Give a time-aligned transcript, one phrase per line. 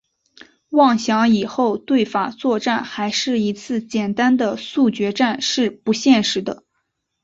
[0.69, 6.63] 妄想以后对法作战还是一次简单的速决战是不现实的。